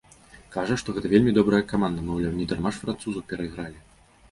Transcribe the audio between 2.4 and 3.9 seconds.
не дарма ж французаў перайгралі.